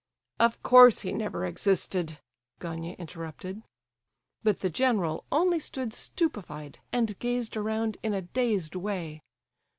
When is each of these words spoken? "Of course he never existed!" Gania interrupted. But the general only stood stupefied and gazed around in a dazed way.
"Of 0.39 0.63
course 0.63 1.01
he 1.01 1.11
never 1.13 1.45
existed!" 1.45 2.17
Gania 2.59 2.95
interrupted. 2.97 3.61
But 4.41 4.61
the 4.61 4.71
general 4.71 5.25
only 5.31 5.59
stood 5.59 5.93
stupefied 5.93 6.79
and 6.91 7.19
gazed 7.19 7.55
around 7.55 7.97
in 8.01 8.15
a 8.15 8.23
dazed 8.23 8.75
way. 8.75 9.21